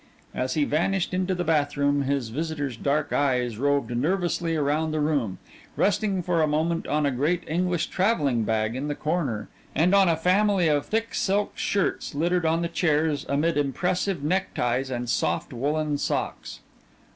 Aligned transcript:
As 0.33 0.55
he 0.55 0.63
vanished 0.63 1.13
into 1.13 1.35
the 1.35 1.43
bathroom 1.43 2.01
his 2.05 2.29
visitor's 2.29 2.75
dark 2.75 3.13
eyes 3.13 3.59
roved 3.59 3.95
nervously 3.95 4.55
around 4.55 4.89
the 4.89 4.99
room, 4.99 5.37
resting 5.75 6.23
for 6.23 6.41
a 6.41 6.47
moment 6.47 6.87
on 6.87 7.05
a 7.05 7.11
great 7.11 7.43
English 7.47 7.85
travelling 7.85 8.43
bag 8.43 8.75
in 8.75 8.87
the 8.87 8.95
corner 8.95 9.47
and 9.75 9.93
on 9.93 10.09
a 10.09 10.17
family 10.17 10.67
of 10.67 10.87
thick 10.87 11.13
silk 11.13 11.55
shirts 11.55 12.15
littered 12.15 12.47
on 12.47 12.63
the 12.63 12.67
chairs 12.67 13.27
amid 13.29 13.57
impressive 13.57 14.23
neckties 14.23 14.89
and 14.89 15.07
soft 15.07 15.53
woollen 15.53 15.99
socks. 15.99 16.61